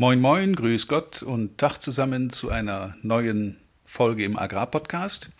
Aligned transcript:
Moin, 0.00 0.20
moin, 0.20 0.54
grüß 0.54 0.86
Gott 0.86 1.24
und 1.24 1.58
Tag 1.58 1.78
zusammen 1.78 2.30
zu 2.30 2.50
einer 2.50 2.94
neuen 3.02 3.56
Folge 3.84 4.24
im 4.24 4.38
Agrarpodcast. 4.38 5.30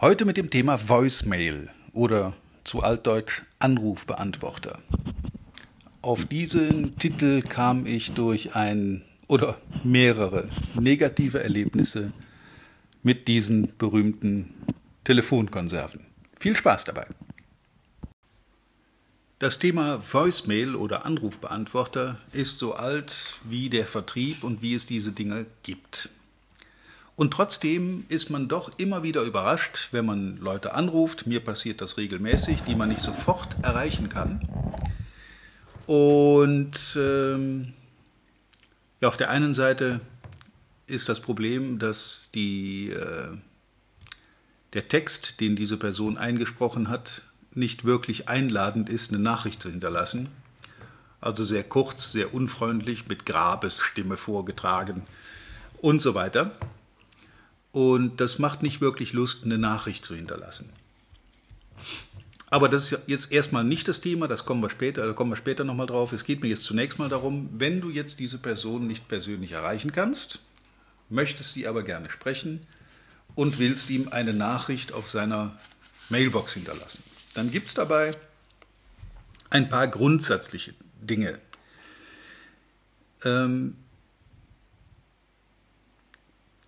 Heute 0.00 0.24
mit 0.24 0.36
dem 0.36 0.48
Thema 0.48 0.88
Voicemail 0.88 1.68
oder 1.92 2.36
zu 2.62 2.84
Altdeutsch 2.84 3.42
Anrufbeantworter. 3.58 4.80
Auf 6.02 6.24
diesen 6.26 6.96
Titel 7.00 7.42
kam 7.42 7.84
ich 7.84 8.12
durch 8.12 8.54
ein 8.54 9.02
oder 9.26 9.58
mehrere 9.82 10.48
negative 10.76 11.42
Erlebnisse 11.42 12.12
mit 13.02 13.26
diesen 13.26 13.76
berühmten 13.76 14.54
Telefonkonserven. 15.02 16.06
Viel 16.38 16.54
Spaß 16.54 16.84
dabei! 16.84 17.08
Das 19.38 19.58
Thema 19.58 20.02
Voicemail 20.02 20.74
oder 20.74 21.04
Anrufbeantworter 21.04 22.18
ist 22.32 22.56
so 22.56 22.72
alt 22.72 23.34
wie 23.44 23.68
der 23.68 23.86
Vertrieb 23.86 24.42
und 24.42 24.62
wie 24.62 24.72
es 24.72 24.86
diese 24.86 25.12
Dinge 25.12 25.44
gibt. 25.62 26.08
Und 27.16 27.34
trotzdem 27.34 28.06
ist 28.08 28.30
man 28.30 28.48
doch 28.48 28.78
immer 28.78 29.02
wieder 29.02 29.20
überrascht, 29.24 29.88
wenn 29.90 30.06
man 30.06 30.38
Leute 30.38 30.72
anruft, 30.72 31.26
mir 31.26 31.40
passiert 31.40 31.82
das 31.82 31.98
regelmäßig, 31.98 32.62
die 32.62 32.74
man 32.74 32.88
nicht 32.88 33.02
sofort 33.02 33.62
erreichen 33.62 34.08
kann. 34.08 34.48
Und 35.84 36.96
ähm, 36.96 37.74
ja, 39.02 39.08
auf 39.08 39.18
der 39.18 39.28
einen 39.28 39.52
Seite 39.52 40.00
ist 40.86 41.10
das 41.10 41.20
Problem, 41.20 41.78
dass 41.78 42.30
die, 42.34 42.88
äh, 42.88 43.36
der 44.72 44.88
Text, 44.88 45.40
den 45.40 45.56
diese 45.56 45.76
Person 45.76 46.16
eingesprochen 46.16 46.88
hat, 46.88 47.20
nicht 47.56 47.84
wirklich 47.84 48.28
einladend 48.28 48.88
ist, 48.88 49.10
eine 49.10 49.20
Nachricht 49.20 49.62
zu 49.62 49.70
hinterlassen. 49.70 50.28
Also 51.20 51.44
sehr 51.44 51.64
kurz, 51.64 52.12
sehr 52.12 52.34
unfreundlich, 52.34 53.08
mit 53.08 53.26
Grabesstimme 53.26 54.16
vorgetragen 54.16 55.06
und 55.78 56.02
so 56.02 56.14
weiter. 56.14 56.52
Und 57.72 58.20
das 58.20 58.38
macht 58.38 58.62
nicht 58.62 58.80
wirklich 58.80 59.12
Lust, 59.12 59.44
eine 59.44 59.58
Nachricht 59.58 60.04
zu 60.04 60.14
hinterlassen. 60.14 60.70
Aber 62.48 62.68
das 62.68 62.92
ist 62.92 63.00
jetzt 63.06 63.32
erstmal 63.32 63.64
nicht 63.64 63.88
das 63.88 64.00
Thema, 64.00 64.28
das 64.28 64.44
kommen 64.44 64.62
wir 64.62 64.70
später, 64.70 65.04
da 65.04 65.12
kommen 65.14 65.32
wir 65.32 65.36
später 65.36 65.64
nochmal 65.64 65.88
drauf. 65.88 66.12
Es 66.12 66.24
geht 66.24 66.42
mir 66.42 66.48
jetzt 66.48 66.64
zunächst 66.64 66.98
mal 66.98 67.08
darum, 67.08 67.50
wenn 67.58 67.80
du 67.80 67.90
jetzt 67.90 68.20
diese 68.20 68.38
Person 68.38 68.86
nicht 68.86 69.08
persönlich 69.08 69.52
erreichen 69.52 69.90
kannst, 69.90 70.40
möchtest 71.10 71.54
sie 71.54 71.66
aber 71.66 71.82
gerne 71.82 72.08
sprechen 72.08 72.66
und 73.34 73.58
willst 73.58 73.90
ihm 73.90 74.08
eine 74.08 74.32
Nachricht 74.32 74.92
auf 74.92 75.10
seiner 75.10 75.58
Mailbox 76.08 76.54
hinterlassen 76.54 77.02
dann 77.36 77.50
gibt 77.50 77.68
es 77.68 77.74
dabei 77.74 78.12
ein 79.50 79.68
paar 79.68 79.88
grundsätzliche 79.88 80.74
Dinge. 81.00 81.38
Ähm, 83.24 83.76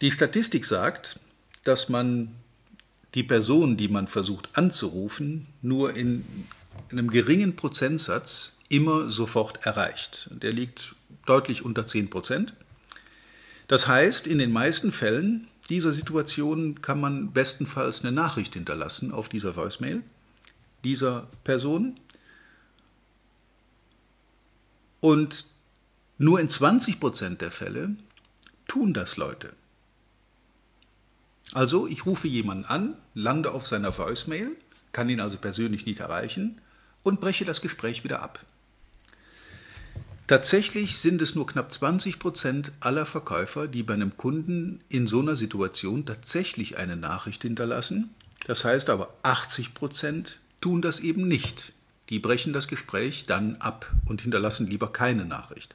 die 0.00 0.12
Statistik 0.12 0.64
sagt, 0.64 1.18
dass 1.64 1.88
man 1.88 2.34
die 3.14 3.22
Person, 3.22 3.76
die 3.76 3.88
man 3.88 4.06
versucht 4.06 4.50
anzurufen, 4.52 5.46
nur 5.62 5.96
in, 5.96 6.24
in 6.90 6.98
einem 6.98 7.10
geringen 7.10 7.56
Prozentsatz 7.56 8.58
immer 8.68 9.10
sofort 9.10 9.64
erreicht. 9.64 10.28
Der 10.30 10.52
liegt 10.52 10.94
deutlich 11.24 11.64
unter 11.64 11.86
10 11.86 12.10
Prozent. 12.10 12.52
Das 13.66 13.88
heißt, 13.88 14.26
in 14.26 14.38
den 14.38 14.52
meisten 14.52 14.92
Fällen 14.92 15.48
dieser 15.70 15.92
Situation 15.92 16.80
kann 16.80 17.00
man 17.00 17.32
bestenfalls 17.32 18.02
eine 18.02 18.12
Nachricht 18.12 18.54
hinterlassen 18.54 19.12
auf 19.12 19.28
dieser 19.28 19.56
Voicemail 19.56 20.02
dieser 20.88 21.28
Person. 21.44 22.00
Und 25.00 25.44
nur 26.16 26.40
in 26.40 26.48
20 26.48 26.98
Prozent 26.98 27.42
der 27.42 27.50
Fälle 27.50 27.94
tun 28.66 28.94
das 28.94 29.18
Leute. 29.18 29.52
Also 31.52 31.86
ich 31.86 32.06
rufe 32.06 32.26
jemanden 32.26 32.64
an, 32.64 32.96
lande 33.14 33.52
auf 33.52 33.66
seiner 33.66 33.96
Voicemail, 33.96 34.50
kann 34.92 35.10
ihn 35.10 35.20
also 35.20 35.36
persönlich 35.36 35.84
nicht 35.84 36.00
erreichen 36.00 36.60
und 37.02 37.20
breche 37.20 37.44
das 37.44 37.60
Gespräch 37.60 38.02
wieder 38.02 38.22
ab. 38.22 38.40
Tatsächlich 40.26 40.98
sind 40.98 41.20
es 41.20 41.34
nur 41.34 41.46
knapp 41.46 41.70
20 41.70 42.18
Prozent 42.18 42.72
aller 42.80 43.06
Verkäufer, 43.06 43.66
die 43.66 43.82
bei 43.82 43.94
einem 43.94 44.16
Kunden 44.16 44.82
in 44.88 45.06
so 45.06 45.20
einer 45.20 45.36
Situation 45.36 46.06
tatsächlich 46.06 46.78
eine 46.78 46.96
Nachricht 46.96 47.42
hinterlassen. 47.42 48.14
Das 48.46 48.64
heißt 48.64 48.90
aber 48.90 49.14
80 49.22 49.74
Prozent 49.74 50.40
tun 50.60 50.82
das 50.82 51.00
eben 51.00 51.28
nicht. 51.28 51.72
Die 52.10 52.18
brechen 52.18 52.52
das 52.52 52.68
Gespräch 52.68 53.24
dann 53.26 53.56
ab 53.56 53.92
und 54.06 54.22
hinterlassen 54.22 54.66
lieber 54.66 54.92
keine 54.92 55.24
Nachricht. 55.24 55.74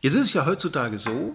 Jetzt 0.00 0.14
ist 0.14 0.26
es 0.26 0.34
ja 0.34 0.46
heutzutage 0.46 0.98
so, 0.98 1.34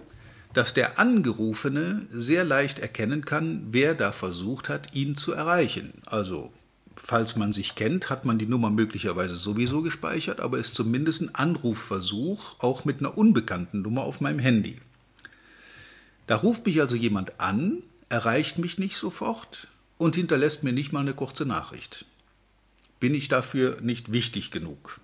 dass 0.52 0.72
der 0.72 0.98
Angerufene 1.00 2.06
sehr 2.10 2.44
leicht 2.44 2.78
erkennen 2.78 3.24
kann, 3.24 3.68
wer 3.72 3.94
da 3.94 4.12
versucht 4.12 4.68
hat, 4.68 4.94
ihn 4.94 5.16
zu 5.16 5.32
erreichen. 5.32 5.94
Also, 6.06 6.52
falls 6.94 7.34
man 7.34 7.52
sich 7.52 7.74
kennt, 7.74 8.08
hat 8.08 8.24
man 8.24 8.38
die 8.38 8.46
Nummer 8.46 8.70
möglicherweise 8.70 9.34
sowieso 9.34 9.82
gespeichert, 9.82 10.38
aber 10.38 10.58
ist 10.58 10.76
zumindest 10.76 11.22
ein 11.22 11.34
Anrufversuch, 11.34 12.56
auch 12.60 12.84
mit 12.84 13.00
einer 13.00 13.18
unbekannten 13.18 13.82
Nummer 13.82 14.02
auf 14.02 14.20
meinem 14.20 14.38
Handy. 14.38 14.78
Da 16.28 16.36
ruft 16.36 16.64
mich 16.64 16.80
also 16.80 16.94
jemand 16.94 17.40
an, 17.40 17.82
erreicht 18.08 18.58
mich 18.58 18.78
nicht 18.78 18.96
sofort 18.96 19.66
und 19.98 20.14
hinterlässt 20.14 20.62
mir 20.62 20.72
nicht 20.72 20.92
mal 20.92 21.00
eine 21.00 21.14
kurze 21.14 21.44
Nachricht 21.44 22.06
bin 23.04 23.14
ich 23.14 23.28
dafür 23.28 23.82
nicht 23.82 24.12
wichtig 24.12 24.50
genug? 24.50 24.98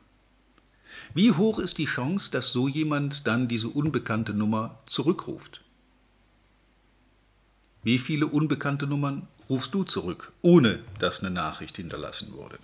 Wie 1.12 1.32
hoch 1.32 1.58
ist 1.58 1.76
die 1.76 1.84
Chance, 1.84 2.30
dass 2.30 2.50
so 2.50 2.66
jemand 2.66 3.26
dann 3.26 3.46
diese 3.46 3.68
unbekannte 3.68 4.32
Nummer 4.32 4.78
zurückruft? 4.86 5.60
Wie 7.82 7.98
viele 7.98 8.26
unbekannte 8.26 8.86
Nummern 8.86 9.28
rufst 9.50 9.74
du 9.74 9.84
zurück, 9.84 10.32
ohne 10.40 10.82
dass 10.98 11.20
eine 11.20 11.28
Nachricht 11.28 11.76
hinterlassen 11.76 12.32
wurde? 12.32 12.58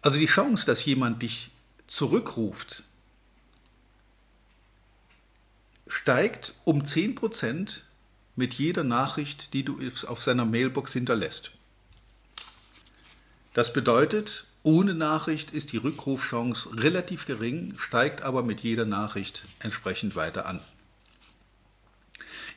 Also 0.00 0.18
die 0.18 0.24
Chance, 0.24 0.64
dass 0.64 0.86
jemand 0.86 1.20
dich 1.20 1.50
zurückruft, 1.86 2.84
steigt 5.88 6.54
um 6.64 6.84
10% 6.84 7.82
mit 8.34 8.54
jeder 8.54 8.82
Nachricht, 8.82 9.52
die 9.52 9.62
du 9.62 9.78
auf 10.06 10.22
seiner 10.22 10.46
Mailbox 10.46 10.94
hinterlässt. 10.94 11.52
Das 13.54 13.72
bedeutet, 13.72 14.46
ohne 14.64 14.94
Nachricht 14.94 15.52
ist 15.52 15.70
die 15.72 15.76
Rückrufchance 15.76 16.76
relativ 16.76 17.24
gering, 17.24 17.74
steigt 17.78 18.22
aber 18.22 18.42
mit 18.42 18.60
jeder 18.60 18.84
Nachricht 18.84 19.44
entsprechend 19.60 20.16
weiter 20.16 20.46
an. 20.46 20.60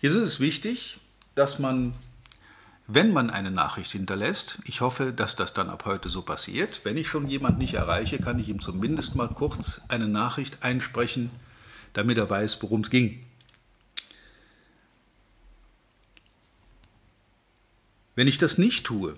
Jetzt 0.02 0.16
ist 0.16 0.24
es 0.24 0.40
wichtig, 0.40 1.00
dass 1.36 1.60
man, 1.60 1.94
wenn 2.88 3.14
man 3.14 3.30
eine 3.30 3.52
Nachricht 3.52 3.92
hinterlässt, 3.92 4.60
ich 4.66 4.82
hoffe, 4.82 5.14
dass 5.14 5.36
das 5.36 5.54
dann 5.54 5.70
ab 5.70 5.86
heute 5.86 6.10
so 6.10 6.24
passiert, 6.24 6.82
wenn 6.84 6.98
ich 6.98 7.08
schon 7.08 7.28
jemanden 7.28 7.60
nicht 7.60 7.76
erreiche, 7.76 8.18
kann 8.18 8.40
ich 8.40 8.50
ihm 8.50 8.60
zumindest 8.60 9.16
mal 9.16 9.28
kurz 9.28 9.82
eine 9.90 10.08
Nachricht 10.08 10.64
einsprechen, 10.64 11.30
damit 11.94 12.18
er 12.18 12.30
weiß, 12.30 12.62
worum 12.64 12.82
es 12.82 12.90
ging. 12.90 13.24
Wenn 18.16 18.28
ich 18.28 18.40
das 18.40 18.58
nicht 18.58 18.84
tue, 18.84 19.16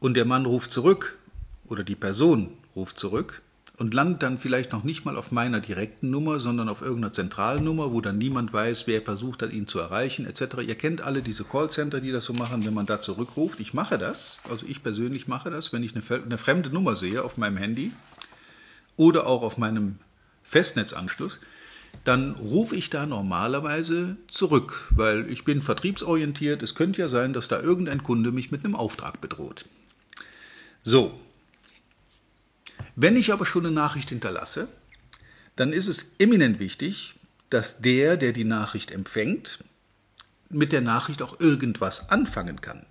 und 0.00 0.14
der 0.14 0.24
Mann 0.24 0.46
ruft 0.46 0.72
zurück 0.72 1.18
oder 1.66 1.84
die 1.84 1.96
Person 1.96 2.50
ruft 2.74 2.98
zurück 2.98 3.42
und 3.76 3.92
landet 3.92 4.22
dann 4.22 4.38
vielleicht 4.38 4.72
noch 4.72 4.84
nicht 4.84 5.04
mal 5.04 5.16
auf 5.16 5.32
meiner 5.32 5.60
direkten 5.60 6.10
Nummer, 6.10 6.40
sondern 6.40 6.68
auf 6.68 6.80
irgendeiner 6.80 7.12
zentralen 7.12 7.64
Nummer, 7.64 7.92
wo 7.92 8.00
dann 8.00 8.16
niemand 8.16 8.52
weiß, 8.52 8.86
wer 8.86 9.02
versucht 9.02 9.42
hat, 9.42 9.52
ihn 9.52 9.66
zu 9.66 9.78
erreichen, 9.78 10.26
etc. 10.26 10.62
Ihr 10.66 10.76
kennt 10.76 11.02
alle 11.02 11.22
diese 11.22 11.44
Callcenter, 11.44 12.00
die 12.00 12.10
das 12.10 12.24
so 12.24 12.32
machen, 12.32 12.64
wenn 12.64 12.74
man 12.74 12.86
da 12.86 13.00
zurückruft. 13.00 13.60
Ich 13.60 13.74
mache 13.74 13.98
das, 13.98 14.40
also 14.48 14.64
ich 14.66 14.82
persönlich 14.82 15.28
mache 15.28 15.50
das, 15.50 15.72
wenn 15.72 15.82
ich 15.82 15.94
eine, 15.94 16.38
fremde 16.38 16.70
Nummer 16.70 16.94
sehe 16.94 17.22
auf 17.22 17.36
meinem 17.36 17.58
Handy 17.58 17.92
oder 18.96 19.26
auch 19.26 19.42
auf 19.42 19.58
meinem 19.58 19.98
Festnetzanschluss, 20.42 21.40
dann 22.04 22.32
rufe 22.36 22.76
ich 22.76 22.88
da 22.88 23.04
normalerweise 23.04 24.16
zurück, 24.28 24.86
weil 24.90 25.30
ich 25.30 25.44
bin 25.44 25.60
vertriebsorientiert. 25.60 26.62
Es 26.62 26.74
könnte 26.74 27.00
ja 27.00 27.08
sein, 27.08 27.32
dass 27.32 27.48
da 27.48 27.60
irgendein 27.60 28.02
Kunde 28.02 28.32
mich 28.32 28.50
mit 28.50 28.64
einem 28.64 28.74
Auftrag 28.74 29.20
bedroht. 29.20 29.66
So. 30.86 31.20
Wenn 32.94 33.16
ich 33.16 33.32
aber 33.32 33.44
schon 33.44 33.66
eine 33.66 33.74
Nachricht 33.74 34.10
hinterlasse, 34.10 34.68
dann 35.56 35.72
ist 35.72 35.88
es 35.88 36.14
eminent 36.20 36.60
wichtig, 36.60 37.16
dass 37.50 37.80
der, 37.80 38.16
der 38.16 38.32
die 38.32 38.44
Nachricht 38.44 38.92
empfängt, 38.92 39.64
mit 40.48 40.70
der 40.70 40.82
Nachricht 40.82 41.22
auch 41.22 41.40
irgendwas 41.40 42.10
anfangen 42.10 42.60
kann. 42.60 42.86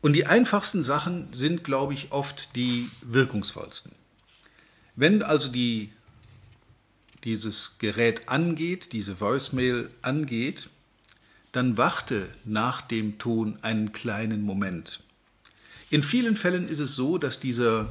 Und 0.00 0.12
die 0.12 0.26
einfachsten 0.26 0.84
Sachen 0.84 1.32
sind, 1.32 1.64
glaube 1.64 1.92
ich, 1.92 2.12
oft 2.12 2.54
die 2.54 2.88
wirkungsvollsten. 3.02 3.90
Wenn 4.94 5.24
also 5.24 5.48
die, 5.48 5.92
dieses 7.24 7.78
Gerät 7.80 8.28
angeht, 8.28 8.92
diese 8.92 9.18
Voicemail 9.18 9.90
angeht, 10.02 10.70
dann 11.50 11.76
warte 11.76 12.28
nach 12.44 12.80
dem 12.80 13.18
Ton 13.18 13.58
einen 13.62 13.90
kleinen 13.90 14.42
Moment. 14.42 15.03
In 15.94 16.02
vielen 16.02 16.34
Fällen 16.34 16.66
ist 16.66 16.80
es 16.80 16.96
so, 16.96 17.18
dass 17.18 17.38
dieser, 17.38 17.88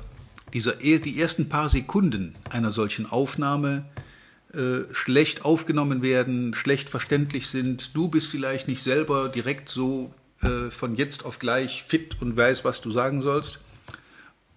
dieser, 0.52 0.74
die 0.76 1.22
ersten 1.22 1.48
paar 1.48 1.70
Sekunden 1.70 2.36
einer 2.50 2.74
solchen 2.74 3.06
Aufnahme 3.06 3.86
äh, 4.54 4.94
schlecht 4.94 5.46
aufgenommen 5.46 6.02
werden, 6.02 6.54
schlecht 6.54 6.90
verständlich 6.90 7.48
sind. 7.48 7.96
Du 7.96 8.10
bist 8.10 8.30
vielleicht 8.30 8.68
nicht 8.68 8.84
selber 8.84 9.30
direkt 9.30 9.70
so 9.70 10.14
äh, 10.42 10.70
von 10.70 10.98
jetzt 10.98 11.24
auf 11.24 11.40
gleich 11.40 11.84
fit 11.84 12.22
und 12.22 12.36
weiß, 12.36 12.66
was 12.66 12.82
du 12.82 12.92
sagen 12.92 13.22
sollst. 13.22 13.60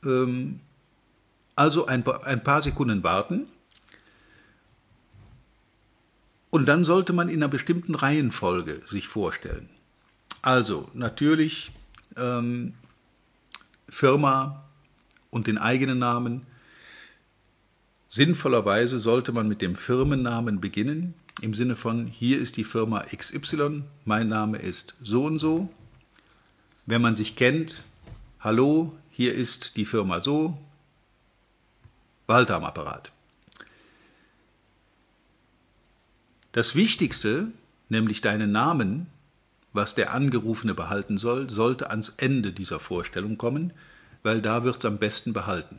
Ähm, 0.04 0.58
also 1.54 1.86
ein 1.86 2.02
paar, 2.02 2.26
ein 2.26 2.42
paar 2.42 2.64
Sekunden 2.64 3.04
warten. 3.04 3.46
Und 6.50 6.66
dann 6.66 6.84
sollte 6.84 7.12
man 7.12 7.28
in 7.28 7.36
einer 7.36 7.48
bestimmten 7.48 7.94
Reihenfolge 7.94 8.80
sich 8.84 9.06
vorstellen. 9.06 9.68
Also 10.42 10.90
natürlich 10.94 11.70
ähm, 12.16 12.74
Firma 13.88 14.64
und 15.30 15.46
den 15.46 15.58
eigenen 15.58 15.98
Namen. 15.98 16.46
Sinnvollerweise 18.08 19.00
sollte 19.00 19.32
man 19.32 19.48
mit 19.48 19.62
dem 19.62 19.76
Firmennamen 19.76 20.60
beginnen, 20.60 21.14
im 21.42 21.54
Sinne 21.54 21.76
von, 21.76 22.06
hier 22.06 22.38
ist 22.38 22.56
die 22.56 22.64
Firma 22.64 23.02
XY, 23.14 23.84
mein 24.04 24.28
Name 24.28 24.58
ist 24.58 24.94
so 25.02 25.24
und 25.24 25.38
so. 25.38 25.68
Wenn 26.86 27.02
man 27.02 27.14
sich 27.14 27.36
kennt, 27.36 27.82
hallo, 28.40 28.96
hier 29.10 29.34
ist 29.34 29.76
die 29.76 29.84
Firma 29.84 30.20
so, 30.20 30.58
Walter 32.26 32.56
am 32.56 32.64
Apparat. 32.64 33.12
Das 36.52 36.74
Wichtigste, 36.74 37.48
nämlich 37.88 38.22
deinen 38.22 38.50
Namen, 38.50 39.08
was 39.76 39.94
der 39.94 40.12
Angerufene 40.12 40.74
behalten 40.74 41.18
soll, 41.18 41.48
sollte 41.50 41.90
ans 41.90 42.08
Ende 42.16 42.52
dieser 42.52 42.80
Vorstellung 42.80 43.38
kommen, 43.38 43.72
weil 44.22 44.42
da 44.42 44.64
wird 44.64 44.78
es 44.78 44.84
am 44.84 44.98
besten 44.98 45.32
behalten. 45.32 45.78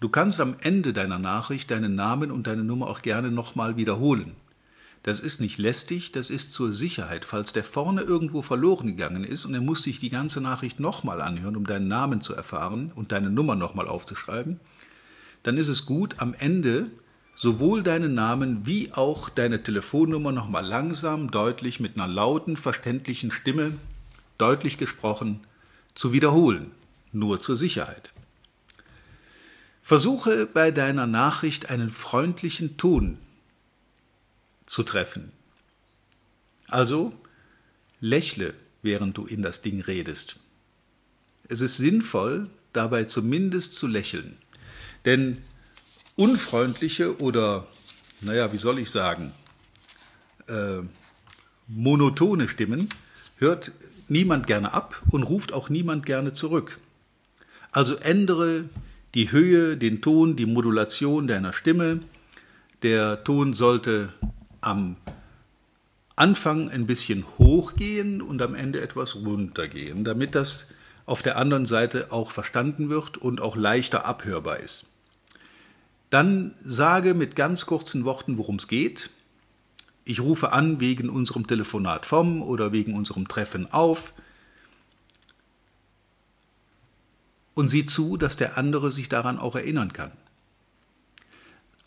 Du 0.00 0.08
kannst 0.08 0.40
am 0.40 0.56
Ende 0.60 0.92
deiner 0.92 1.18
Nachricht 1.18 1.70
deinen 1.70 1.94
Namen 1.94 2.30
und 2.30 2.46
deine 2.46 2.64
Nummer 2.64 2.88
auch 2.88 3.02
gerne 3.02 3.30
nochmal 3.30 3.76
wiederholen. 3.76 4.34
Das 5.02 5.20
ist 5.20 5.40
nicht 5.40 5.58
lästig, 5.58 6.12
das 6.12 6.28
ist 6.28 6.52
zur 6.52 6.72
Sicherheit, 6.72 7.24
falls 7.24 7.52
der 7.52 7.64
vorne 7.64 8.02
irgendwo 8.02 8.42
verloren 8.42 8.88
gegangen 8.88 9.24
ist 9.24 9.44
und 9.44 9.54
er 9.54 9.60
muss 9.60 9.82
sich 9.82 10.00
die 10.00 10.10
ganze 10.10 10.40
Nachricht 10.40 10.80
nochmal 10.80 11.20
anhören, 11.20 11.56
um 11.56 11.66
deinen 11.66 11.88
Namen 11.88 12.20
zu 12.20 12.34
erfahren 12.34 12.92
und 12.94 13.12
deine 13.12 13.30
Nummer 13.30 13.54
nochmal 13.54 13.88
aufzuschreiben, 13.88 14.60
dann 15.44 15.56
ist 15.56 15.68
es 15.68 15.86
gut, 15.86 16.16
am 16.18 16.34
Ende 16.34 16.90
sowohl 17.38 17.84
deinen 17.84 18.14
Namen 18.14 18.66
wie 18.66 18.92
auch 18.92 19.28
deine 19.28 19.62
Telefonnummer 19.62 20.32
nochmal 20.32 20.66
langsam, 20.66 21.30
deutlich, 21.30 21.78
mit 21.78 21.94
einer 21.94 22.08
lauten, 22.08 22.56
verständlichen 22.56 23.30
Stimme, 23.30 23.78
deutlich 24.38 24.76
gesprochen, 24.76 25.46
zu 25.94 26.12
wiederholen 26.12 26.72
nur 27.12 27.38
zur 27.38 27.54
Sicherheit. 27.54 28.10
Versuche 29.82 30.46
bei 30.46 30.72
deiner 30.72 31.06
Nachricht 31.06 31.70
einen 31.70 31.90
freundlichen 31.90 32.76
Ton 32.76 33.18
zu 34.66 34.82
treffen. 34.82 35.30
Also 36.66 37.14
lächle, 38.00 38.52
während 38.82 39.16
du 39.16 39.26
in 39.26 39.42
das 39.42 39.62
Ding 39.62 39.80
redest. 39.80 40.40
Es 41.48 41.60
ist 41.60 41.76
sinnvoll, 41.76 42.50
dabei 42.72 43.04
zumindest 43.04 43.74
zu 43.74 43.86
lächeln. 43.86 44.38
Denn 45.04 45.40
unfreundliche 46.18 47.20
oder, 47.22 47.66
naja, 48.20 48.52
wie 48.52 48.58
soll 48.58 48.78
ich 48.80 48.90
sagen, 48.90 49.32
äh, 50.48 50.80
monotone 51.68 52.48
Stimmen 52.48 52.88
hört 53.38 53.70
niemand 54.08 54.46
gerne 54.46 54.72
ab 54.72 55.00
und 55.10 55.22
ruft 55.22 55.52
auch 55.52 55.68
niemand 55.68 56.04
gerne 56.04 56.32
zurück. 56.32 56.80
Also 57.70 57.94
ändere 57.94 58.68
die 59.14 59.30
Höhe, 59.30 59.76
den 59.76 60.00
Ton, 60.02 60.36
die 60.36 60.46
Modulation 60.46 61.28
deiner 61.28 61.52
Stimme. 61.52 62.00
Der 62.82 63.22
Ton 63.22 63.54
sollte 63.54 64.12
am 64.60 64.96
Anfang 66.16 66.68
ein 66.68 66.86
bisschen 66.86 67.24
hochgehen 67.38 68.20
und 68.20 68.42
am 68.42 68.56
Ende 68.56 68.80
etwas 68.80 69.16
runtergehen, 69.16 70.04
damit 70.04 70.34
das 70.34 70.66
auf 71.06 71.22
der 71.22 71.36
anderen 71.36 71.64
Seite 71.64 72.10
auch 72.10 72.32
verstanden 72.32 72.90
wird 72.90 73.18
und 73.18 73.40
auch 73.40 73.56
leichter 73.56 74.04
abhörbar 74.04 74.58
ist. 74.58 74.86
Dann 76.10 76.54
sage 76.64 77.14
mit 77.14 77.36
ganz 77.36 77.66
kurzen 77.66 78.04
Worten, 78.04 78.38
worum 78.38 78.56
es 78.56 78.68
geht. 78.68 79.10
Ich 80.04 80.20
rufe 80.20 80.52
an 80.52 80.80
wegen 80.80 81.10
unserem 81.10 81.46
Telefonat 81.46 82.06
vom 82.06 82.42
oder 82.42 82.72
wegen 82.72 82.94
unserem 82.94 83.28
Treffen 83.28 83.70
auf. 83.70 84.14
und 87.58 87.68
sieh 87.68 87.86
zu, 87.86 88.16
dass 88.16 88.36
der 88.36 88.56
andere 88.56 88.92
sich 88.92 89.08
daran 89.08 89.36
auch 89.36 89.56
erinnern 89.56 89.92
kann. 89.92 90.12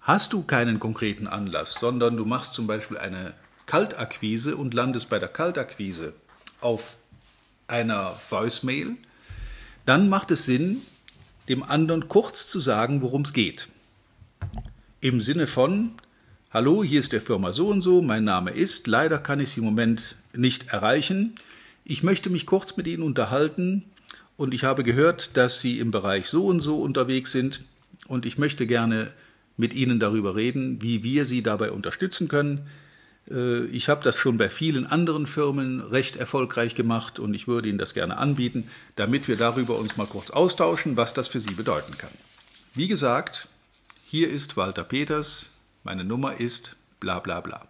Hast 0.02 0.34
du 0.34 0.44
keinen 0.44 0.80
konkreten 0.80 1.28
Anlass, 1.28 1.76
sondern 1.76 2.18
du 2.18 2.26
machst 2.26 2.56
zum 2.56 2.68
Beispiel 2.68 2.98
eine 2.98 3.34
Kaltakquise 3.68 4.58
und 4.58 4.74
landest 4.74 5.10
bei 5.10 5.18
der 5.18 5.30
Kaltakquise 5.30 6.14
auf 6.60 6.98
einer 7.70 8.20
Voicemail, 8.30 8.98
dann 9.86 10.10
macht 10.10 10.32
es 10.32 10.46
Sinn, 10.46 10.82
dem 11.48 11.64
anderen 11.64 12.10
kurz 12.10 12.48
zu 12.48 12.60
sagen, 12.60 13.02
worum 13.02 13.22
es 13.22 13.32
geht. 13.32 13.70
Im 15.04 15.20
Sinne 15.20 15.48
von, 15.48 15.94
hallo, 16.52 16.84
hier 16.84 17.00
ist 17.00 17.12
der 17.12 17.22
Firma 17.22 17.54
so 17.54 17.70
und 17.70 17.82
so, 17.82 18.04
mein 18.04 18.24
Name 18.24 18.52
ist, 18.52 18.86
leider 18.86 19.18
kann 19.18 19.40
ich 19.40 19.50
Sie 19.50 19.60
im 19.60 19.66
Moment 19.66 20.16
nicht 20.36 20.68
erreichen. 20.68 21.34
Ich 21.84 22.04
möchte 22.04 22.30
mich 22.30 22.46
kurz 22.46 22.78
mit 22.78 22.86
Ihnen 22.86 23.02
unterhalten 23.02 23.84
und 24.38 24.54
ich 24.54 24.64
habe 24.64 24.84
gehört, 24.84 25.36
dass 25.36 25.60
Sie 25.60 25.80
im 25.80 25.90
Bereich 25.90 26.28
so 26.28 26.46
und 26.46 26.62
so 26.62 26.78
unterwegs 26.78 27.32
sind 27.32 27.64
und 28.08 28.28
ich 28.28 28.38
möchte 28.38 28.68
gerne 28.68 29.12
mit 29.58 29.74
Ihnen 29.74 30.00
darüber 30.00 30.36
reden, 30.36 30.84
wie 30.84 31.02
wir 31.02 31.26
Sie 31.26 31.42
dabei 31.42 31.72
unterstützen 31.72 32.28
können. 32.28 32.68
Äh, 33.28 33.66
ich 33.66 33.90
habe 33.90 34.04
das 34.04 34.18
schon 34.18 34.38
bei 34.38 34.52
vielen 34.52 34.86
anderen 34.86 35.26
Firmen 35.26 35.82
recht 35.82 36.16
erfolgreich 36.16 36.76
gemacht 36.76 37.18
und 37.18 37.34
ich 37.34 37.48
würde 37.48 37.70
Ihnen 37.70 37.80
das 37.80 37.96
gerne 37.96 38.18
anbieten, 38.18 38.70
damit 38.98 39.28
wir 39.28 39.36
darüber 39.36 39.80
uns 39.80 39.98
mal 39.98 40.06
kurz 40.06 40.30
austauschen, 40.30 40.96
was 40.96 41.16
das 41.16 41.28
für 41.28 41.40
Sie 41.40 41.56
bedeuten 41.56 41.98
kann. 41.98 42.12
Wie 42.76 42.88
gesagt, 42.88 43.48
hier 44.12 44.30
ist 44.30 44.58
Walter 44.58 44.84
Peters, 44.84 45.52
meine 45.86 46.04
Nummer 46.04 46.42
ist 46.42 46.76
bla 47.00 47.20
bla 47.20 47.40
bla 47.40 47.66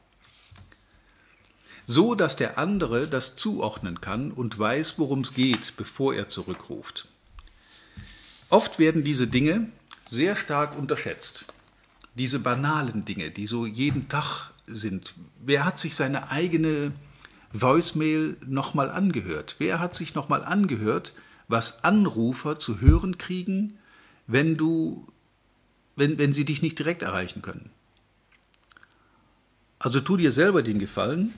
so 1.86 2.16
dass 2.16 2.36
der 2.36 2.58
andere 2.58 3.08
das 3.08 3.36
zuordnen 3.36 4.02
kann 4.02 4.32
und 4.32 4.58
weiß, 4.58 4.98
worum 4.98 5.22
es 5.22 5.36
geht, 5.36 5.78
bevor 5.78 6.16
er 6.16 6.30
zurückruft. 6.30 7.08
Oft 8.50 8.80
werden 8.80 9.04
diese 9.04 9.28
Dinge 9.28 9.70
sehr 10.08 10.36
stark 10.36 10.76
unterschätzt. 10.80 11.46
Diese 12.16 12.40
banalen 12.40 13.06
Dinge, 13.06 13.30
die 13.30 13.46
so 13.46 13.68
jeden 13.68 14.10
Tag 14.10 14.50
sind. 14.66 15.14
Wer 15.46 15.64
hat 15.64 15.78
sich 15.78 15.96
seine 15.96 16.32
eigene 16.32 16.92
Voicemail 17.54 18.38
nochmal 18.48 18.90
angehört? 18.90 19.58
Wer 19.60 19.80
hat 19.80 19.94
sich 19.94 20.16
nochmal 20.16 20.44
angehört, 20.44 21.14
was 21.48 21.84
Anrufer 21.84 22.58
zu 22.58 22.82
hören 22.82 23.20
kriegen, 23.20 23.78
wenn 24.28 24.56
du, 24.56 25.08
wenn, 25.96 26.18
wenn 26.18 26.34
sie 26.34 26.46
dich 26.46 26.62
nicht 26.62 26.80
direkt 26.80 27.02
erreichen 27.02 27.42
können? 27.42 27.70
Also 29.80 30.00
tu 30.00 30.18
dir 30.18 30.32
selber 30.32 30.62
den 30.62 30.80
Gefallen, 30.80 31.34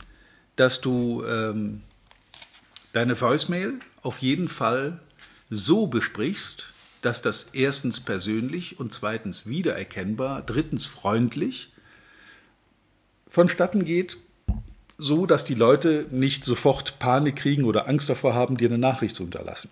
dass 0.55 0.81
du 0.81 1.23
ähm, 1.25 1.81
deine 2.91 3.19
Voicemail 3.19 3.79
auf 4.01 4.19
jeden 4.19 4.49
Fall 4.49 4.99
so 5.49 5.87
besprichst, 5.87 6.67
dass 7.01 7.21
das 7.21 7.49
erstens 7.53 7.99
persönlich 7.99 8.79
und 8.79 8.93
zweitens 8.93 9.47
wiedererkennbar, 9.47 10.41
drittens 10.41 10.85
freundlich 10.85 11.71
vonstatten 13.27 13.83
geht, 13.83 14.17
so 14.97 15.25
dass 15.25 15.43
die 15.43 15.55
Leute 15.55 16.05
nicht 16.11 16.45
sofort 16.45 16.99
Panik 16.99 17.35
kriegen 17.37 17.65
oder 17.65 17.87
Angst 17.87 18.09
davor 18.09 18.33
haben, 18.35 18.57
dir 18.57 18.69
eine 18.69 18.77
Nachricht 18.77 19.15
zu 19.15 19.23
unterlassen. 19.23 19.69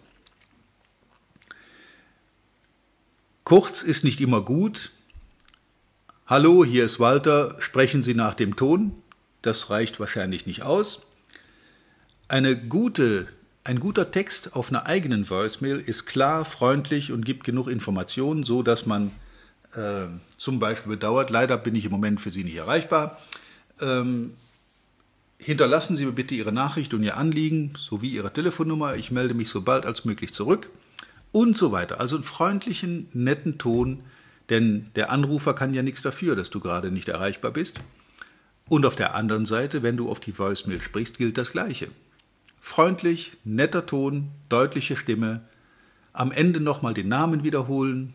Kurz 3.52 3.82
ist 3.82 4.06
nicht 4.06 4.22
immer 4.22 4.40
gut. 4.40 4.92
Hallo, 6.26 6.64
hier 6.64 6.86
ist 6.86 7.02
Walter, 7.02 7.58
sprechen 7.60 8.02
Sie 8.02 8.14
nach 8.14 8.34
dem 8.34 8.56
Ton. 8.56 8.94
Das 9.42 9.70
reicht 9.70 10.00
wahrscheinlich 10.00 10.46
nicht 10.46 10.64
aus. 10.64 11.06
Eine 12.30 12.56
gute, 12.56 13.28
ein 13.66 13.82
guter 13.82 14.10
Text 14.10 14.56
auf 14.56 14.70
einer 14.70 14.86
eigenen 14.86 15.30
Voicemail 15.30 15.84
ist 15.86 16.06
klar, 16.06 16.46
freundlich 16.46 17.12
und 17.12 17.26
gibt 17.26 17.44
genug 17.44 17.68
Informationen, 17.68 18.46
so 18.46 18.64
dass 18.64 18.86
man 18.86 19.12
äh, 19.74 20.06
zum 20.38 20.60
Beispiel 20.62 20.94
bedauert, 20.94 21.30
leider 21.30 21.58
bin 21.58 21.76
ich 21.76 21.84
im 21.84 21.92
Moment 21.92 22.22
für 22.22 22.32
Sie 22.32 22.46
nicht 22.46 22.56
erreichbar. 22.56 23.20
Ähm, 23.82 24.34
hinterlassen 25.40 25.98
Sie 25.98 26.06
mir 26.06 26.14
bitte 26.14 26.36
Ihre 26.36 26.54
Nachricht 26.54 26.94
und 26.94 27.04
Ihr 27.04 27.18
Anliegen 27.18 27.74
sowie 27.76 28.12
Ihre 28.12 28.32
Telefonnummer. 28.32 28.96
Ich 28.96 29.12
melde 29.12 29.34
mich 29.34 29.50
so 29.50 29.62
bald 29.62 29.86
als 29.86 30.06
möglich 30.06 30.32
zurück 30.32 30.70
und 31.32 31.58
so 31.58 31.72
weiter. 31.72 32.00
Also 32.00 32.16
einen 32.16 32.24
freundlichen, 32.24 33.08
netten 33.14 33.58
Ton, 33.58 34.02
denn 34.50 34.88
der 34.96 35.12
Anrufer 35.12 35.54
kann 35.54 35.74
ja 35.74 35.84
nichts 35.84 36.02
dafür, 36.02 36.36
dass 36.36 36.50
du 36.50 36.60
gerade 36.60 36.92
nicht 36.92 37.10
erreichbar 37.10 37.52
bist. 37.52 37.82
Und 38.68 38.86
auf 38.86 38.96
der 38.96 39.16
anderen 39.16 39.46
Seite, 39.46 39.84
wenn 39.84 39.98
du 39.98 40.10
auf 40.10 40.20
die 40.20 40.38
Voicemail 40.38 40.82
sprichst, 40.82 41.18
gilt 41.18 41.38
das 41.38 41.52
Gleiche. 41.52 41.90
Freundlich, 42.60 43.34
netter 43.44 43.86
Ton, 43.86 44.30
deutliche 44.50 44.96
Stimme, 44.96 45.42
am 46.14 46.32
Ende 46.32 46.60
nochmal 46.60 46.94
den 46.94 47.08
Namen 47.08 47.44
wiederholen 47.44 48.14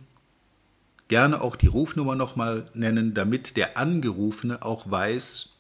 gerne 1.09 1.41
auch 1.41 1.57
die 1.57 1.67
Rufnummer 1.67 2.15
nochmal 2.15 2.69
nennen, 2.75 3.15
damit 3.15 3.57
der 3.57 3.79
Angerufene 3.79 4.63
auch 4.63 4.91
weiß, 4.91 5.51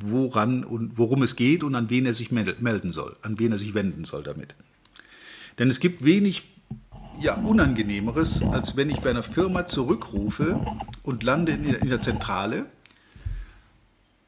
woran 0.00 0.64
und 0.64 0.98
worum 0.98 1.22
es 1.22 1.36
geht 1.36 1.64
und 1.64 1.74
an 1.74 1.90
wen 1.90 2.06
er 2.06 2.14
sich 2.14 2.30
melden 2.30 2.92
soll, 2.92 3.16
an 3.22 3.38
wen 3.38 3.52
er 3.52 3.58
sich 3.58 3.74
wenden 3.74 4.04
soll 4.04 4.22
damit. 4.22 4.54
Denn 5.58 5.70
es 5.70 5.80
gibt 5.80 6.04
wenig 6.04 6.44
ja, 7.20 7.34
Unangenehmeres, 7.34 8.42
als 8.42 8.76
wenn 8.76 8.90
ich 8.90 9.00
bei 9.00 9.10
einer 9.10 9.22
Firma 9.22 9.66
zurückrufe 9.66 10.60
und 11.02 11.22
lande 11.22 11.52
in 11.52 11.88
der 11.88 12.00
Zentrale 12.00 12.66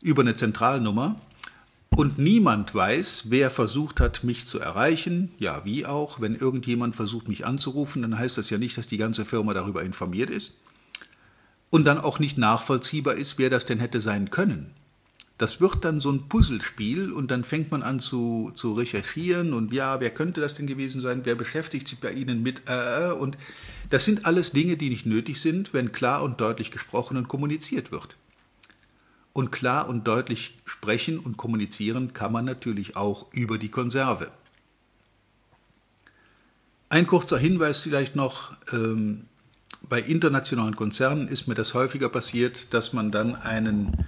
über 0.00 0.22
eine 0.22 0.34
Zentralnummer 0.34 1.16
und 1.90 2.18
niemand 2.18 2.74
weiß, 2.74 3.30
wer 3.30 3.50
versucht 3.50 4.00
hat, 4.00 4.24
mich 4.24 4.46
zu 4.46 4.60
erreichen. 4.60 5.32
Ja, 5.38 5.64
wie 5.64 5.86
auch, 5.86 6.20
wenn 6.20 6.36
irgendjemand 6.36 6.94
versucht, 6.94 7.28
mich 7.28 7.44
anzurufen, 7.44 8.02
dann 8.02 8.18
heißt 8.18 8.38
das 8.38 8.50
ja 8.50 8.58
nicht, 8.58 8.78
dass 8.78 8.86
die 8.86 8.98
ganze 8.98 9.24
Firma 9.24 9.54
darüber 9.54 9.82
informiert 9.82 10.30
ist. 10.30 10.60
Und 11.70 11.84
dann 11.84 11.98
auch 11.98 12.18
nicht 12.18 12.38
nachvollziehbar 12.38 13.16
ist, 13.16 13.38
wer 13.38 13.50
das 13.50 13.66
denn 13.66 13.80
hätte 13.80 14.00
sein 14.00 14.30
können. 14.30 14.72
Das 15.38 15.60
wird 15.60 15.84
dann 15.84 16.00
so 16.00 16.10
ein 16.10 16.28
Puzzlespiel 16.28 17.12
und 17.12 17.30
dann 17.30 17.44
fängt 17.44 17.70
man 17.70 17.84
an 17.84 18.00
zu, 18.00 18.50
zu 18.56 18.74
recherchieren 18.74 19.54
und 19.54 19.72
ja, 19.72 20.00
wer 20.00 20.10
könnte 20.10 20.40
das 20.40 20.54
denn 20.54 20.66
gewesen 20.66 21.00
sein? 21.00 21.20
Wer 21.22 21.36
beschäftigt 21.36 21.86
sich 21.86 22.00
bei 22.00 22.10
Ihnen 22.10 22.42
mit 22.42 22.68
äh, 22.68 23.10
äh 23.10 23.12
und 23.12 23.38
das 23.88 24.04
sind 24.04 24.26
alles 24.26 24.50
Dinge, 24.50 24.76
die 24.76 24.90
nicht 24.90 25.06
nötig 25.06 25.40
sind, 25.40 25.72
wenn 25.72 25.92
klar 25.92 26.24
und 26.24 26.40
deutlich 26.40 26.72
gesprochen 26.72 27.16
und 27.16 27.28
kommuniziert 27.28 27.92
wird. 27.92 28.16
Und 29.32 29.52
klar 29.52 29.88
und 29.88 30.08
deutlich 30.08 30.56
sprechen 30.64 31.20
und 31.20 31.36
kommunizieren 31.36 32.12
kann 32.12 32.32
man 32.32 32.44
natürlich 32.44 32.96
auch 32.96 33.32
über 33.32 33.58
die 33.58 33.70
Konserve. 33.70 34.32
Ein 36.88 37.06
kurzer 37.06 37.38
Hinweis 37.38 37.80
vielleicht 37.80 38.16
noch. 38.16 38.56
Ähm, 38.72 39.28
bei 39.88 40.00
internationalen 40.00 40.74
Konzernen 40.74 41.28
ist 41.28 41.46
mir 41.46 41.54
das 41.54 41.74
häufiger 41.74 42.08
passiert, 42.08 42.74
dass 42.74 42.92
man 42.92 43.12
dann 43.12 43.36
einen 43.36 44.06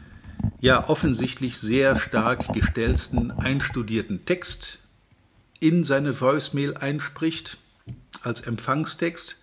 ja 0.60 0.88
offensichtlich 0.88 1.58
sehr 1.58 1.96
stark 1.96 2.52
gestellten, 2.52 3.30
einstudierten 3.30 4.24
Text 4.24 4.78
in 5.58 5.84
seine 5.84 6.20
Voicemail 6.20 6.74
einspricht 6.74 7.58
als 8.22 8.40
Empfangstext. 8.40 9.36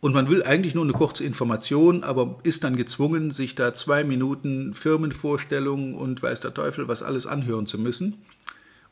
Und 0.00 0.14
man 0.14 0.30
will 0.30 0.42
eigentlich 0.42 0.74
nur 0.74 0.84
eine 0.84 0.94
kurze 0.94 1.24
Information, 1.24 2.04
aber 2.04 2.38
ist 2.42 2.64
dann 2.64 2.76
gezwungen, 2.76 3.30
sich 3.30 3.54
da 3.54 3.74
zwei 3.74 4.02
Minuten 4.02 4.72
Firmenvorstellung 4.72 5.94
und 5.94 6.22
weiß 6.22 6.40
der 6.40 6.54
Teufel 6.54 6.88
was 6.88 7.02
alles 7.02 7.26
anhören 7.26 7.66
zu 7.66 7.78
müssen. 7.78 8.16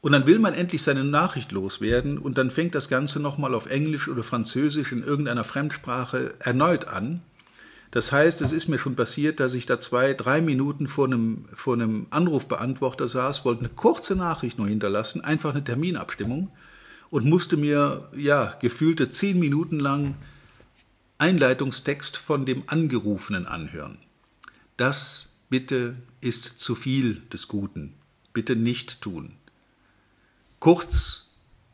Und 0.01 0.13
dann 0.13 0.27
will 0.27 0.39
man 0.39 0.55
endlich 0.55 0.83
seine 0.83 1.05
Nachricht 1.05 1.51
loswerden 1.51 2.19
und 2.19 2.39
dann 2.39 2.51
fängt 2.51 2.75
das 2.75 2.89
Ganze 2.89 3.21
nochmal 3.21 3.55
auf 3.55 3.67
Englisch 3.67 4.07
oder 4.09 4.23
Französisch 4.23 4.93
in 4.93 5.03
irgendeiner 5.03 5.45
Fremdsprache 5.45 6.35
erneut 6.39 6.89
an. 6.89 7.21
Das 7.91 8.13
heißt, 8.13 8.43
es 8.43 8.53
ist 8.53 8.69
mir 8.69 8.79
schon 8.79 8.97
passiert, 8.97 9.41
dass 9.41 9.55
ich 9.55 9.65
da 9.65 9.81
zwei, 9.81 10.13
drei 10.13 10.43
Minuten 10.43 10.89
vor 10.89 11.07
einem, 11.07 11.47
vor 11.53 11.75
einem 11.75 12.07
Anrufbeantworter 12.11 13.09
saß, 13.09 13.45
wollte 13.45 13.61
eine 13.61 13.71
kurze 13.71 14.15
Nachricht 14.15 14.59
nur 14.59 14.69
hinterlassen, 14.69 15.23
einfach 15.23 15.51
eine 15.51 15.65
Terminabstimmung 15.65 16.51
und 17.11 17.25
musste 17.25 17.57
mir, 17.57 18.11
ja, 18.15 18.55
gefühlte 18.61 19.09
zehn 19.09 19.39
Minuten 19.39 19.81
lang 19.81 20.17
Einleitungstext 21.17 22.17
von 22.19 22.45
dem 22.45 22.65
Angerufenen 22.67 23.47
anhören. 23.47 23.99
Das 24.77 25.31
bitte 25.49 25.97
ist 26.21 26.61
zu 26.61 26.75
viel 26.75 27.23
des 27.33 27.49
Guten. 27.49 27.95
Bitte 28.35 28.55
nicht 28.55 29.01
tun. 29.01 29.35
Kurz, 30.61 31.31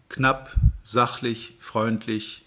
knapp, 0.08 0.54
sachlich, 0.84 1.56
freundlich 1.58 2.44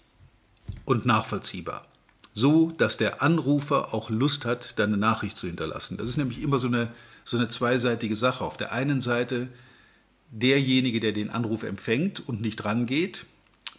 und 0.86 1.04
nachvollziehbar 1.04 1.88
so 2.38 2.70
dass 2.70 2.96
der 2.96 3.20
Anrufer 3.20 3.92
auch 3.92 4.10
Lust 4.10 4.44
hat, 4.44 4.78
deine 4.78 4.96
Nachricht 4.96 5.36
zu 5.36 5.48
hinterlassen. 5.48 5.96
Das 5.96 6.08
ist 6.08 6.16
nämlich 6.16 6.40
immer 6.40 6.58
so 6.58 6.68
eine, 6.68 6.88
so 7.24 7.36
eine 7.36 7.48
zweiseitige 7.48 8.14
Sache. 8.14 8.44
Auf 8.44 8.56
der 8.56 8.72
einen 8.72 9.00
Seite 9.00 9.48
derjenige, 10.30 11.00
der 11.00 11.12
den 11.12 11.30
Anruf 11.30 11.64
empfängt 11.64 12.26
und 12.28 12.40
nicht 12.40 12.64
rangeht, 12.64 13.26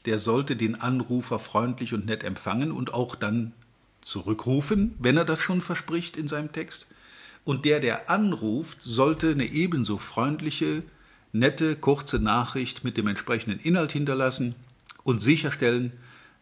der 0.05 0.19
sollte 0.19 0.55
den 0.55 0.75
Anrufer 0.75 1.39
freundlich 1.39 1.93
und 1.93 2.05
nett 2.05 2.23
empfangen 2.23 2.71
und 2.71 2.93
auch 2.93 3.15
dann 3.15 3.53
zurückrufen, 4.01 4.95
wenn 4.99 5.17
er 5.17 5.25
das 5.25 5.41
schon 5.41 5.61
verspricht 5.61 6.17
in 6.17 6.27
seinem 6.27 6.51
Text. 6.51 6.87
Und 7.45 7.63
der, 7.63 7.79
der 7.79 8.09
anruft, 8.09 8.81
sollte 8.81 9.31
eine 9.31 9.45
ebenso 9.45 9.97
freundliche, 9.97 10.83
nette, 11.31 11.75
kurze 11.77 12.19
Nachricht 12.19 12.83
mit 12.83 12.97
dem 12.97 13.07
entsprechenden 13.07 13.59
Inhalt 13.59 13.93
hinterlassen 13.93 14.55
und 15.03 15.21
sicherstellen, 15.21 15.93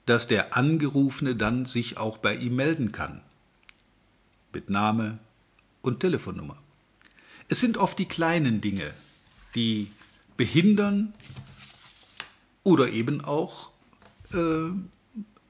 dass 0.08 0.26
der 0.28 0.56
Angerufene 0.56 1.36
dann 1.36 1.66
sich 1.66 1.98
auch 1.98 2.18
bei 2.18 2.34
ihm 2.34 2.56
melden 2.56 2.92
kann. 2.92 3.22
Mit 4.54 4.70
Name 4.70 5.20
und 5.82 6.00
Telefonnummer. 6.00 6.58
Es 7.50 7.60
sind 7.60 7.78
oft 7.78 8.00
die 8.00 8.06
kleinen 8.06 8.62
Dinge, 8.62 8.94
die 9.54 9.92
behindern 10.38 11.14
oder 12.64 12.90
eben 12.90 13.24
auch 13.24 13.72
äh, 14.34 14.70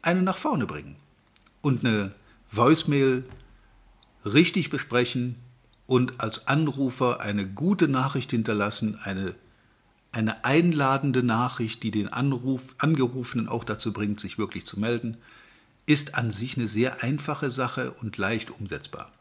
einen 0.01 0.23
nach 0.23 0.37
vorne 0.37 0.65
bringen. 0.65 0.95
Und 1.61 1.85
eine 1.85 2.15
Voicemail 2.51 3.25
richtig 4.25 4.71
besprechen 4.71 5.35
und 5.85 6.19
als 6.19 6.47
Anrufer 6.47 7.21
eine 7.21 7.47
gute 7.47 7.87
Nachricht 7.87 8.31
hinterlassen, 8.31 8.99
eine 9.03 9.35
eine 10.11 10.45
einladende 10.45 11.23
Nachricht, 11.23 11.83
die 11.83 11.91
den 11.91 12.07
Anruf, 12.07 12.75
Angerufenen 12.77 13.47
auch 13.47 13.63
dazu 13.63 13.93
bringt, 13.93 14.19
sich 14.19 14.37
wirklich 14.37 14.65
zu 14.65 14.79
melden, 14.79 15.17
ist 15.85 16.15
an 16.15 16.31
sich 16.31 16.57
eine 16.57 16.67
sehr 16.67 17.03
einfache 17.03 17.49
Sache 17.49 17.91
und 17.99 18.17
leicht 18.17 18.51
umsetzbar. 18.51 19.11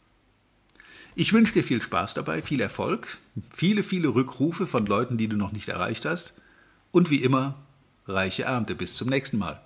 Ich 1.15 1.33
wünsche 1.33 1.55
dir 1.55 1.65
viel 1.65 1.81
Spaß 1.81 2.15
dabei, 2.15 2.43
viel 2.43 2.61
Erfolg, 2.61 3.19
viele, 3.51 3.83
viele 3.83 4.09
Rückrufe 4.09 4.67
von 4.67 4.85
Leuten, 4.85 5.17
die 5.17 5.29
du 5.29 5.37
noch 5.37 5.53
nicht 5.53 5.69
erreicht 5.69 6.05
hast 6.05 6.35
und 6.91 7.11
wie 7.11 7.23
immer 7.23 7.55
reiche 8.07 8.45
Ernte. 8.45 8.75
Bis 8.75 8.95
zum 8.95 9.09
nächsten 9.09 9.39
Mal. 9.39 9.66